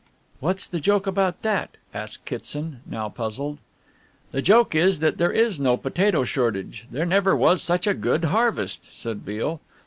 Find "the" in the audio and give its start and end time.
0.67-0.79, 4.31-4.41